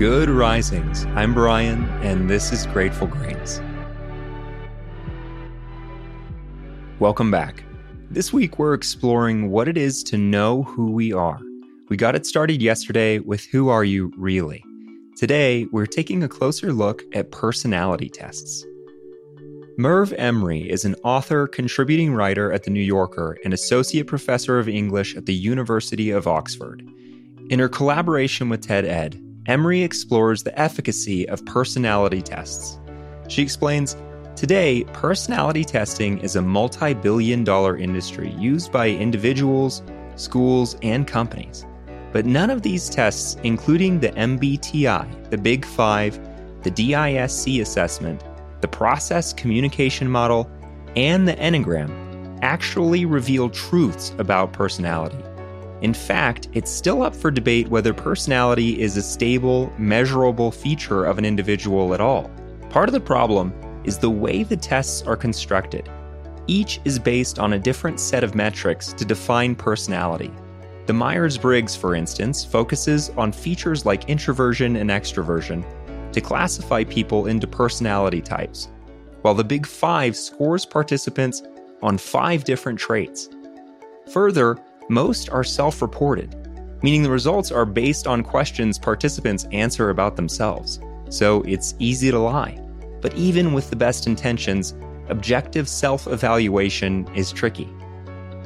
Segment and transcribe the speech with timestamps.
[0.00, 1.04] Good risings.
[1.14, 3.60] I'm Bryan, and this is Grateful Grains.
[6.98, 7.62] Welcome back.
[8.10, 11.38] This week, we're exploring what it is to know who we are.
[11.90, 14.64] We got it started yesterday with Who Are You Really?
[15.18, 18.64] Today, we're taking a closer look at personality tests.
[19.76, 24.66] Merve Emre is an author, contributing writer at The New Yorker, and associate professor of
[24.66, 26.82] English at the University of Oxford.
[27.50, 32.78] In her collaboration with TED Ed, Emre explores the efficacy of personality tests.
[33.28, 33.96] She explains
[34.36, 39.82] Today, personality testing is a multi billion dollar industry used by individuals,
[40.16, 41.66] schools, and companies.
[42.12, 46.18] But none of these tests, including the MBTI, the Big Five,
[46.62, 48.24] the DISC assessment,
[48.60, 50.50] the Process Communication Model,
[50.96, 55.22] and the Enneagram, actually reveal truths about personality.
[55.82, 61.16] In fact, it's still up for debate whether personality is a stable, measurable feature of
[61.16, 62.30] an individual at all.
[62.68, 65.88] Part of the problem is the way the tests are constructed.
[66.46, 70.30] Each is based on a different set of metrics to define personality.
[70.86, 75.64] The Myers Briggs, for instance, focuses on features like introversion and extroversion
[76.12, 78.68] to classify people into personality types,
[79.22, 81.42] while the Big Five scores participants
[81.82, 83.28] on five different traits.
[84.12, 84.58] Further,
[84.90, 86.34] most are self reported,
[86.82, 90.80] meaning the results are based on questions participants answer about themselves.
[91.08, 92.60] So it's easy to lie.
[93.00, 94.74] But even with the best intentions,
[95.08, 97.68] objective self evaluation is tricky.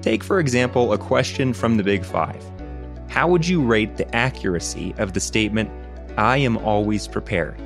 [0.00, 2.44] Take, for example, a question from the Big Five
[3.08, 5.70] How would you rate the accuracy of the statement,
[6.18, 7.60] I am always prepared?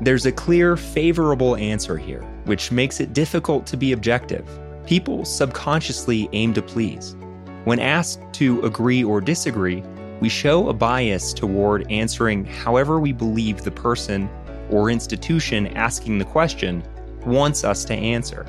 [0.00, 4.48] There's a clear, favorable answer here, which makes it difficult to be objective.
[4.86, 7.16] People subconsciously aim to please.
[7.64, 9.82] When asked to agree or disagree,
[10.20, 14.30] we show a bias toward answering however we believe the person
[14.70, 16.82] or institution asking the question
[17.26, 18.46] wants us to answer.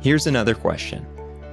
[0.00, 1.04] Here's another question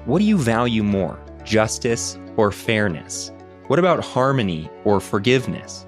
[0.05, 3.31] What do you value more, justice or fairness?
[3.67, 5.85] What about harmony or forgiveness?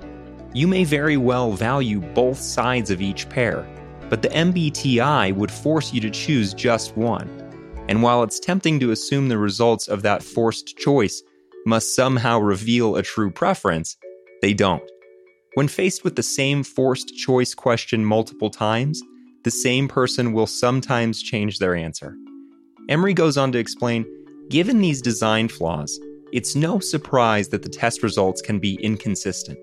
[0.54, 3.68] You may very well value both sides of each pair,
[4.10, 7.30] but the MBTI would force you to choose just one.
[7.88, 11.22] And while it's tempting to assume the results of that forced choice
[11.66, 13.96] must somehow reveal a true preference,
[14.42, 14.84] they don't.
[15.56, 19.02] When faced with the same forced choice question multiple times,
[19.44, 22.16] the same person will sometimes change their answer.
[22.90, 24.06] Emre goes on to explain
[24.50, 26.00] given these design flaws,
[26.32, 29.58] it's no surprise that the test results can be inconsistent.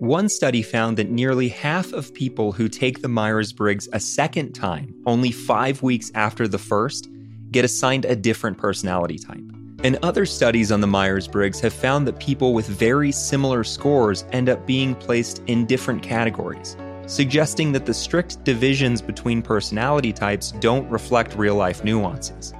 [0.00, 4.52] One study found that nearly half of people who take the Myers Briggs a second
[4.52, 7.08] time, only five weeks after the first,
[7.52, 9.44] get assigned a different personality type.
[9.84, 14.24] And other studies on the Myers Briggs have found that people with very similar scores
[14.32, 16.76] end up being placed in different categories,
[17.06, 22.54] suggesting that the strict divisions between personality types don't reflect real life nuances.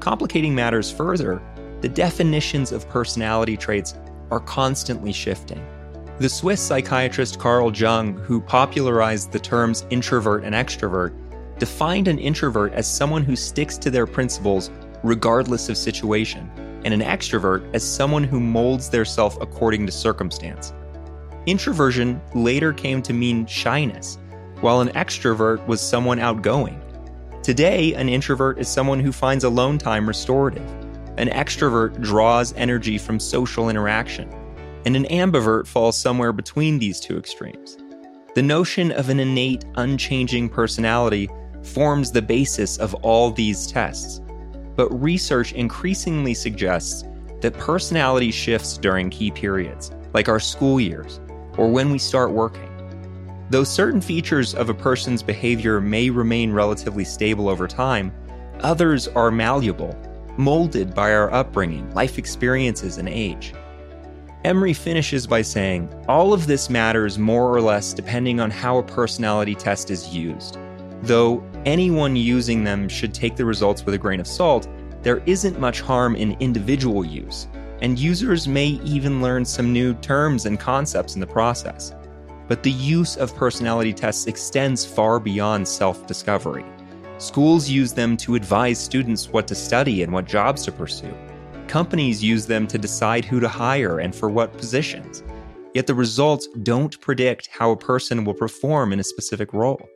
[0.00, 1.42] Complicating matters further,
[1.80, 3.94] the definitions of personality traits
[4.30, 5.64] are constantly shifting.
[6.18, 11.14] The Swiss psychiatrist Carl Jung, who popularized the terms introvert and extrovert,
[11.60, 14.70] defined an introvert as someone who sticks to their principles
[15.04, 16.50] regardless of situation,
[16.84, 20.72] and an extrovert as someone who molds their self according to circumstance.
[21.46, 24.18] Introversion later came to mean shyness,
[24.60, 26.80] while an extrovert was someone outgoing.
[27.42, 30.68] Today, an introvert is someone who finds alone time restorative.
[31.16, 34.30] An extrovert draws energy from social interaction,
[34.84, 37.78] and an ambivert falls somewhere between these two extremes.
[38.34, 41.28] The notion of an innate, unchanging personality
[41.62, 44.20] forms the basis of all these tests.
[44.76, 47.04] But research increasingly suggests
[47.40, 51.20] that personality shifts during key periods, like our school years,
[51.56, 52.68] or when we start working.
[53.50, 58.12] Though certain features of a person's behavior may remain relatively stable over time,
[58.60, 59.96] others are malleable,
[60.36, 63.52] molded by our upbringing, life experiences, and age.
[64.44, 68.82] Emre finishes by saying, All of this matters more or less depending on how a
[68.82, 70.56] personality test is used.
[71.02, 74.68] Though anyone using them should take the results with a grain of salt,
[75.02, 77.48] there isn't much harm in individual use.
[77.82, 81.94] and users may even learn some new terms and concepts in the process.
[82.48, 86.64] But the use of personality tests extends far beyond self discovery.
[87.18, 91.14] Schools use them to advise students what to study and what jobs to pursue.
[91.68, 95.22] Companies use them to decide who to hire and for what positions.
[95.74, 99.88] Yet the results don't predict how a person will perform in a specific role.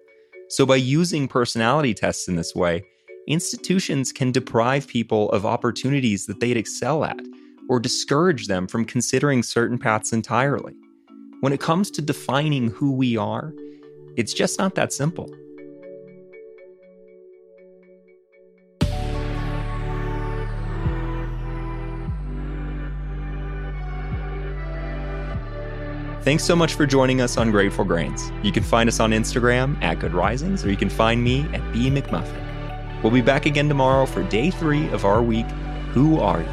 [0.48, 2.84] So, by using personality tests in this way,
[3.26, 7.18] institutions can deprive people of opportunities that they'd excel at
[7.68, 10.74] or discourage them from considering certain paths entirely.
[11.40, 13.52] When it comes to defining who we are,
[14.16, 15.30] it's just not that simple.
[26.24, 28.32] Thanks so much for joining us on Grateful Grains.
[28.42, 31.60] You can find us on Instagram at Good Risings, or you can find me at
[31.70, 33.02] B McMullin.
[33.02, 35.44] We'll be back again tomorrow for day three of our week,
[35.92, 36.48] Who Are You?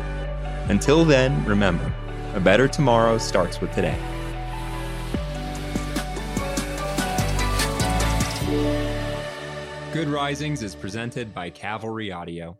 [0.67, 1.89] Until then, remember,
[2.33, 3.97] a better tomorrow starts with today.
[9.93, 12.57] Good Risings is presented by Cavalry Audio.